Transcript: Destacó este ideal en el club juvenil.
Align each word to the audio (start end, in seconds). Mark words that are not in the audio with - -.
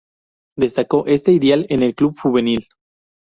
Destacó 0.57 1.05
este 1.05 1.31
ideal 1.31 1.67
en 1.69 1.83
el 1.83 1.93
club 1.93 2.17
juvenil. 2.19 2.65